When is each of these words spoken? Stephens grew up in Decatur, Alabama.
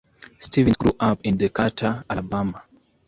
Stephens 0.39 0.77
grew 0.77 0.93
up 0.99 1.19
in 1.23 1.37
Decatur, 1.37 2.03
Alabama. 2.09 2.63